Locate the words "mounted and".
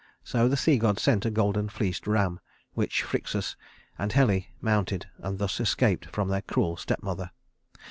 4.59-5.37